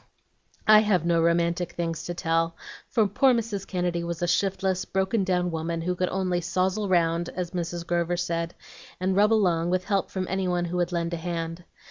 "I 0.65 0.79
have 0.79 1.05
no 1.05 1.21
romantic 1.21 1.73
things 1.73 2.05
to 2.05 2.15
tell, 2.15 2.55
for 2.87 3.05
poor 3.05 3.35
Mrs. 3.35 3.67
Kennedy 3.67 4.03
was 4.03 4.23
a 4.23 4.27
shiftless, 4.27 4.83
broken 4.83 5.23
down 5.23 5.51
woman, 5.51 5.81
who 5.81 5.93
could 5.93 6.09
only 6.09 6.41
'sozzle 6.41 6.89
round,' 6.89 7.29
as 7.29 7.51
Mrs. 7.51 7.85
Grover 7.85 8.17
said, 8.17 8.55
and 8.99 9.15
rub 9.15 9.31
along 9.31 9.69
with 9.69 9.83
help 9.83 10.09
from 10.09 10.25
any 10.27 10.47
one 10.47 10.65
who 10.65 10.77
would 10.77 10.91
lend 10.91 11.13
a 11.13 11.17
hand. 11.17 11.65